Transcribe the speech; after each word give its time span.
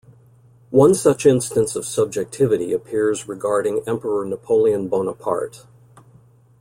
One 0.71 0.95
such 0.95 1.27
instance 1.27 1.75
of 1.75 1.85
subjectivity 1.85 2.73
appears 2.73 3.27
regarding 3.27 3.83
emperor 3.87 4.25
Napoleon 4.25 4.87
Bonaparte. 4.87 5.67